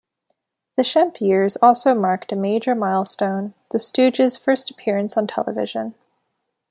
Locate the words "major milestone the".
2.35-3.77